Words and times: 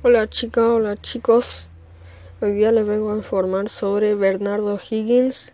Hola 0.00 0.30
chicas, 0.30 0.62
hola 0.62 0.96
chicos. 0.96 1.66
Hoy 2.40 2.52
día 2.52 2.70
les 2.70 2.86
vengo 2.86 3.10
a 3.10 3.16
informar 3.16 3.68
sobre 3.68 4.14
Bernardo 4.14 4.78
Higgins, 4.78 5.52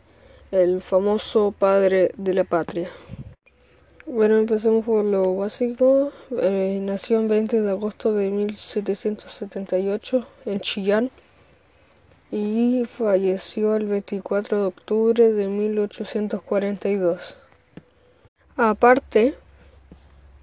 el 0.51 0.83
famoso 0.83 1.53
padre 1.53 2.11
de 2.19 2.35
la 2.35 2.45
patria. 2.45 2.91
Bueno, 4.05 4.37
empecemos 4.37 4.85
por 4.85 5.03
lo 5.03 5.35
básico. 5.35 6.13
Eh, 6.43 6.79
nació 6.83 7.21
el 7.21 7.29
20 7.29 7.63
de 7.63 7.71
agosto 7.71 8.13
de 8.13 8.29
1778 8.29 10.27
en 10.45 10.61
Chillán 10.61 11.11
y 12.31 12.85
falleció 12.85 13.77
el 13.77 13.87
24 13.87 14.61
de 14.61 14.67
octubre 14.67 15.33
de 15.33 15.49
1842. 15.49 17.39
Aparte, 18.57 19.37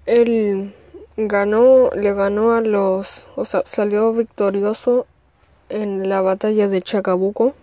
él 0.06 0.74
ganó, 1.16 1.90
le 1.90 2.14
ganó 2.14 2.52
a 2.52 2.60
los, 2.60 3.26
o 3.36 3.44
sea, 3.44 3.62
salió 3.64 4.12
victorioso 4.12 5.06
en 5.68 6.08
la 6.08 6.20
batalla 6.20 6.68
de 6.68 6.82
Chacabuco. 6.82 7.54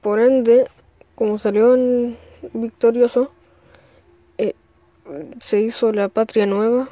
Por 0.00 0.20
ende, 0.20 0.68
como 1.14 1.38
salió 1.38 1.76
victorioso, 2.52 3.30
eh, 4.38 4.54
se 5.40 5.60
hizo 5.60 5.92
la 5.92 6.08
patria 6.08 6.46
nueva. 6.46 6.88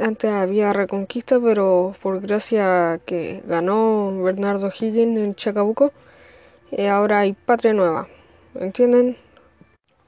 Antes 0.00 0.30
había 0.30 0.74
reconquista, 0.74 1.40
pero 1.40 1.94
por 2.02 2.20
gracia 2.20 3.00
que 3.06 3.42
ganó 3.46 4.22
Bernardo 4.22 4.68
Higgins 4.68 5.18
en 5.18 5.34
Chacabuco, 5.34 5.92
eh, 6.70 6.88
ahora 6.88 7.20
hay 7.20 7.32
patria 7.32 7.72
nueva. 7.72 8.08
¿Entienden? 8.54 9.16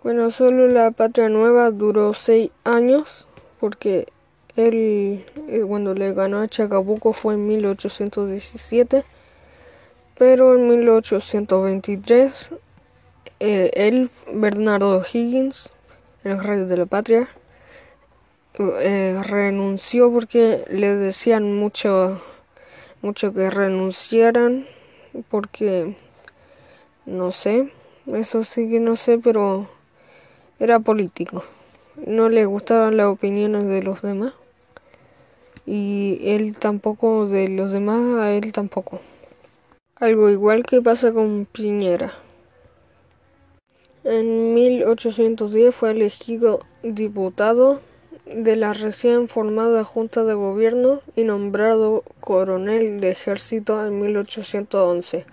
Bueno, 0.02 0.32
solo 0.32 0.66
la 0.66 0.90
Patria 0.90 1.28
Nueva 1.28 1.70
duró 1.70 2.12
seis 2.12 2.50
años 2.64 3.28
porque 3.60 4.08
él 4.56 5.24
eh, 5.46 5.62
cuando 5.64 5.94
le 5.94 6.12
ganó 6.12 6.40
a 6.40 6.48
Chacabuco 6.48 7.12
fue 7.12 7.34
en 7.34 7.46
1817, 7.46 9.04
pero 10.18 10.56
en 10.56 10.68
1823 10.68 12.50
eh, 13.38 13.70
él, 13.74 14.10
Bernardo 14.34 15.02
Higgins, 15.02 15.72
el 16.24 16.42
rey 16.42 16.64
de 16.64 16.78
la 16.78 16.86
patria, 16.86 17.28
eh, 18.58 19.22
renunció 19.22 20.10
porque 20.10 20.64
le 20.68 20.96
decían 20.96 21.56
mucho, 21.56 22.20
mucho 23.02 23.32
que 23.32 23.50
renunciaran 23.50 24.66
porque 25.30 25.94
no 27.06 27.30
sé, 27.30 27.72
eso 28.08 28.42
sí 28.42 28.68
que 28.68 28.80
no 28.80 28.96
sé, 28.96 29.18
pero 29.18 29.68
era 30.58 30.80
político. 30.80 31.44
No 32.06 32.28
le 32.28 32.46
gustaban 32.46 32.96
las 32.96 33.06
opiniones 33.06 33.66
de 33.66 33.82
los 33.82 34.02
demás. 34.02 34.32
Y 35.66 36.18
él 36.22 36.56
tampoco, 36.56 37.26
de 37.26 37.48
los 37.48 37.70
demás, 37.70 38.18
a 38.18 38.32
él 38.32 38.52
tampoco. 38.52 39.00
Algo 39.96 40.30
igual 40.30 40.64
que 40.64 40.82
pasa 40.82 41.12
con 41.12 41.46
Piñera. 41.50 42.12
En 44.04 44.54
1810 44.54 45.72
fue 45.74 45.92
elegido 45.92 46.60
diputado 46.82 47.80
de 48.26 48.56
la 48.56 48.72
recién 48.72 49.28
formada 49.28 49.84
Junta 49.84 50.24
de 50.24 50.34
Gobierno 50.34 51.02
y 51.14 51.24
nombrado 51.24 52.02
coronel 52.20 53.00
de 53.00 53.10
ejército 53.10 53.84
en 53.86 54.00
1811. 54.00 55.24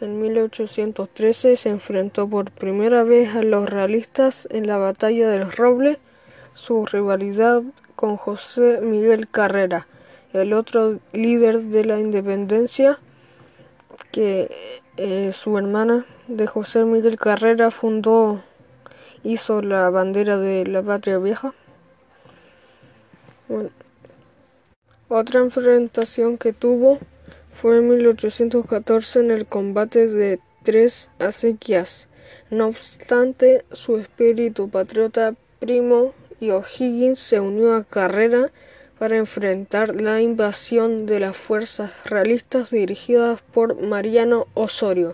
En 0.00 0.20
1813 0.20 1.54
se 1.54 1.68
enfrentó 1.68 2.28
por 2.28 2.50
primera 2.50 3.04
vez 3.04 3.36
a 3.36 3.42
los 3.42 3.70
realistas 3.70 4.48
en 4.50 4.66
la 4.66 4.76
Batalla 4.76 5.28
del 5.28 5.52
Roble, 5.52 5.98
su 6.52 6.84
rivalidad 6.84 7.62
con 7.94 8.16
José 8.16 8.80
Miguel 8.82 9.28
Carrera, 9.28 9.86
el 10.32 10.52
otro 10.52 10.98
líder 11.12 11.62
de 11.62 11.84
la 11.84 12.00
independencia 12.00 12.98
que 14.10 14.50
eh, 14.96 15.32
su 15.32 15.56
hermana 15.58 16.04
de 16.26 16.48
José 16.48 16.84
Miguel 16.84 17.16
Carrera 17.16 17.70
fundó, 17.70 18.42
hizo 19.22 19.62
la 19.62 19.90
bandera 19.90 20.38
de 20.38 20.66
la 20.66 20.82
patria 20.82 21.18
vieja. 21.18 21.54
otra 25.08 25.40
enfrentación 25.40 26.36
que 26.36 26.52
tuvo 26.52 26.98
fue 27.54 27.78
en 27.78 27.88
1814 27.88 29.20
en 29.20 29.30
el 29.30 29.46
combate 29.46 30.08
de 30.08 30.40
tres 30.64 31.10
acequias. 31.18 32.08
No 32.50 32.66
obstante, 32.66 33.64
su 33.72 33.96
espíritu 33.96 34.68
patriota 34.68 35.34
primo 35.60 36.12
y 36.40 36.50
O'Higgins 36.50 37.18
se 37.18 37.40
unió 37.40 37.74
a 37.74 37.84
Carrera 37.84 38.50
para 38.98 39.16
enfrentar 39.16 40.00
la 40.00 40.20
invasión 40.20 41.06
de 41.06 41.20
las 41.20 41.36
fuerzas 41.36 42.04
realistas 42.04 42.70
dirigidas 42.70 43.40
por 43.52 43.80
Mariano 43.80 44.46
Osorio. 44.54 45.12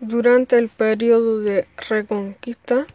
Durante 0.00 0.58
el 0.58 0.68
periodo 0.68 1.40
de 1.40 1.66
Reconquista, 1.88 2.86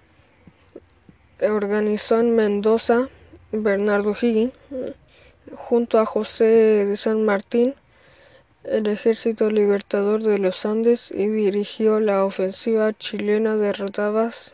organizó 1.41 2.19
en 2.19 2.35
Mendoza 2.35 3.09
Bernardo 3.51 4.15
Higgins, 4.19 4.53
junto 5.55 5.99
a 5.99 6.05
José 6.05 6.45
de 6.85 6.95
San 6.95 7.23
Martín, 7.23 7.75
el 8.69 8.87
Ejército 8.87 9.49
Libertador 9.49 10.21
de 10.21 10.37
los 10.37 10.65
Andes 10.65 11.11
y 11.11 11.27
dirigió 11.27 11.99
la 11.99 12.25
ofensiva 12.25 12.93
chilena 12.93 13.55
derrotadas 13.55 14.53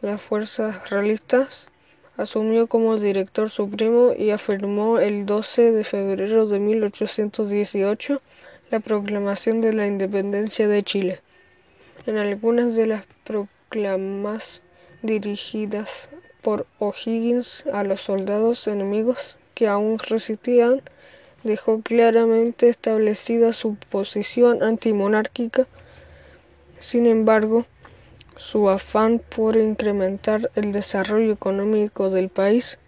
las 0.00 0.20
fuerzas 0.20 0.90
realistas, 0.90 1.68
asumió 2.16 2.66
como 2.66 2.96
director 2.98 3.48
supremo 3.48 4.12
y 4.16 4.30
afirmó 4.30 4.98
el 4.98 5.24
12 5.24 5.72
de 5.72 5.84
febrero 5.84 6.46
de 6.46 6.58
1818 6.58 8.20
la 8.70 8.80
proclamación 8.80 9.60
de 9.60 9.72
la 9.72 9.86
independencia 9.86 10.68
de 10.68 10.82
Chile. 10.82 11.20
En 12.06 12.16
algunas 12.16 12.74
de 12.74 12.86
las 12.86 13.04
proclamas 13.24 14.62
dirigidas 15.02 16.10
por 16.42 16.66
O'Higgins 16.78 17.66
a 17.72 17.84
los 17.84 18.00
soldados 18.00 18.66
enemigos 18.66 19.36
que 19.54 19.68
aún 19.68 19.98
resistían, 19.98 20.82
dejó 21.44 21.80
claramente 21.82 22.68
establecida 22.68 23.52
su 23.52 23.76
posición 23.76 24.62
antimonárquica. 24.62 25.66
Sin 26.78 27.06
embargo, 27.06 27.66
su 28.36 28.68
afán 28.68 29.20
por 29.34 29.56
incrementar 29.56 30.50
el 30.54 30.72
desarrollo 30.72 31.32
económico 31.32 32.10
del 32.10 32.28
país 32.28 32.78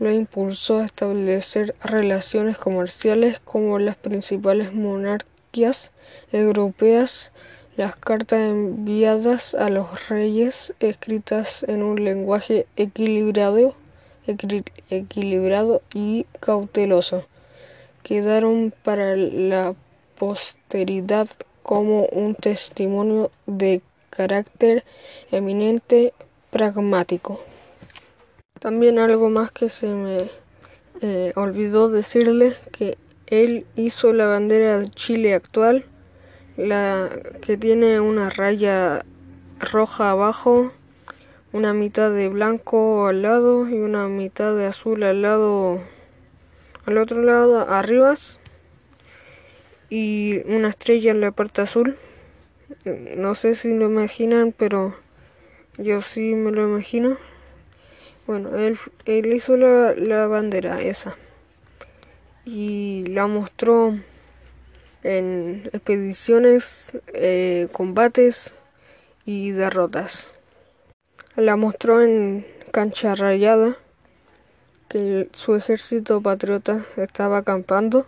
lo 0.00 0.10
impulsó 0.10 0.78
a 0.78 0.86
establecer 0.86 1.74
relaciones 1.84 2.56
comerciales 2.56 3.38
con 3.40 3.84
las 3.84 3.96
principales 3.96 4.72
monarquías 4.72 5.92
europeas. 6.32 7.32
Las 7.76 7.96
cartas 7.96 8.40
enviadas 8.40 9.54
a 9.54 9.68
los 9.68 10.08
reyes, 10.08 10.74
escritas 10.80 11.62
en 11.64 11.82
un 11.82 12.02
lenguaje 12.02 12.66
equilibrado, 12.76 13.74
equilibrado 14.26 15.82
y 15.94 16.26
cauteloso, 16.40 17.26
quedaron 18.02 18.72
para 18.82 19.16
la 19.16 19.74
posteridad 20.18 21.28
como 21.62 22.06
un 22.06 22.34
testimonio 22.34 23.30
de 23.46 23.82
carácter 24.10 24.84
eminente 25.30 26.12
pragmático. 26.50 27.40
También 28.58 28.98
algo 28.98 29.30
más 29.30 29.50
que 29.52 29.68
se 29.68 29.88
me 29.88 30.28
eh, 31.00 31.32
olvidó 31.36 31.88
decirles 31.88 32.60
que 32.72 32.98
él 33.26 33.66
hizo 33.76 34.12
la 34.12 34.26
bandera 34.26 34.80
de 34.80 34.88
Chile 34.90 35.34
actual, 35.34 35.86
la 36.56 37.08
que 37.40 37.56
tiene 37.56 38.00
una 38.00 38.28
raya 38.28 39.04
roja 39.60 40.10
abajo, 40.10 40.72
una 41.52 41.72
mitad 41.72 42.10
de 42.12 42.28
blanco 42.28 43.06
al 43.06 43.22
lado 43.22 43.68
y 43.68 43.74
una 43.74 44.08
mitad 44.08 44.54
de 44.56 44.66
azul 44.66 45.02
al 45.04 45.22
lado 45.22 45.80
al 46.90 46.98
otro 46.98 47.22
lado 47.22 47.60
arriba 47.70 48.14
y 49.88 50.42
una 50.46 50.68
estrella 50.68 51.12
en 51.12 51.20
la 51.20 51.30
parte 51.30 51.62
azul. 51.62 51.96
No 52.84 53.34
sé 53.36 53.54
si 53.54 53.72
lo 53.72 53.86
imaginan, 53.86 54.52
pero 54.56 54.96
yo 55.78 56.02
sí 56.02 56.34
me 56.34 56.50
lo 56.50 56.64
imagino. 56.64 57.16
Bueno, 58.26 58.56
él, 58.56 58.76
él 59.04 59.32
hizo 59.32 59.56
la, 59.56 59.94
la 59.94 60.26
bandera 60.26 60.80
esa 60.82 61.16
y 62.44 63.04
la 63.06 63.28
mostró 63.28 63.94
en 65.04 65.70
expediciones, 65.72 66.98
eh, 67.14 67.68
combates 67.72 68.56
y 69.24 69.52
derrotas. 69.52 70.34
La 71.36 71.54
mostró 71.56 72.02
en 72.02 72.44
cancha 72.72 73.14
rayada 73.14 73.76
que 74.90 75.28
su 75.32 75.54
ejército 75.54 76.20
patriota 76.20 76.84
estaba 76.96 77.38
acampando 77.38 78.06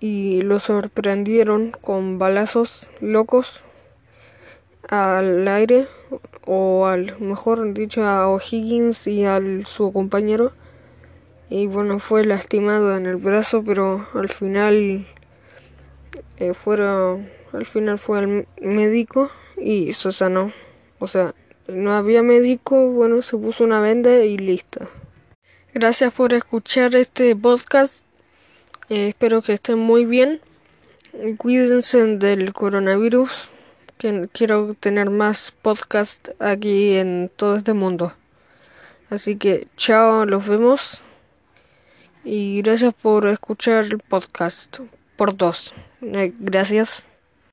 y 0.00 0.42
lo 0.42 0.58
sorprendieron 0.58 1.70
con 1.70 2.18
balazos 2.18 2.90
locos 3.00 3.64
al 4.88 5.46
aire 5.46 5.86
o 6.44 6.86
al 6.86 7.18
mejor 7.20 7.72
dicho 7.72 8.04
a 8.04 8.28
O'Higgins 8.28 9.06
y 9.06 9.24
a 9.24 9.40
su 9.64 9.92
compañero 9.92 10.52
y 11.48 11.68
bueno, 11.68 12.00
fue 12.00 12.24
lastimado 12.24 12.96
en 12.96 13.06
el 13.06 13.16
brazo, 13.16 13.62
pero 13.64 14.04
al 14.14 14.28
final 14.28 15.06
eh, 16.38 16.52
al 17.52 17.66
final 17.66 17.98
fue 17.98 18.18
al 18.18 18.48
médico 18.60 19.30
y 19.56 19.92
se 19.92 20.10
sanó. 20.10 20.52
O 20.98 21.06
sea, 21.06 21.34
no 21.68 21.92
había 21.92 22.22
médico, 22.22 22.90
bueno, 22.90 23.22
se 23.22 23.36
puso 23.36 23.62
una 23.62 23.80
venda 23.80 24.24
y 24.24 24.36
lista. 24.38 24.88
Gracias 25.78 26.10
por 26.14 26.32
escuchar 26.32 26.94
este 26.96 27.36
podcast. 27.36 28.02
Eh, 28.88 29.08
espero 29.08 29.42
que 29.42 29.52
estén 29.52 29.78
muy 29.78 30.06
bien. 30.06 30.40
Cuídense 31.36 32.16
del 32.16 32.54
coronavirus. 32.54 33.30
Que 33.98 34.26
quiero 34.32 34.72
tener 34.72 35.10
más 35.10 35.50
podcast 35.50 36.30
aquí 36.38 36.96
en 36.96 37.30
todo 37.36 37.56
este 37.56 37.74
mundo. 37.74 38.14
Así 39.10 39.36
que 39.36 39.68
chao, 39.76 40.24
los 40.24 40.48
vemos. 40.48 41.02
Y 42.24 42.62
gracias 42.62 42.94
por 42.94 43.26
escuchar 43.26 43.84
el 43.84 43.98
podcast. 43.98 44.78
Por 45.18 45.36
dos. 45.36 45.74
Eh, 46.00 46.32
gracias. 46.38 47.06